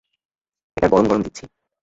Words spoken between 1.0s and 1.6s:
গরম দিচ্ছি।